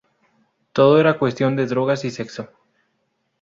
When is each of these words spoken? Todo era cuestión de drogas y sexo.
Todo 0.73 0.97
era 0.99 1.19
cuestión 1.19 1.55
de 1.55 1.67
drogas 1.67 2.05
y 2.05 2.09
sexo. 2.09 2.49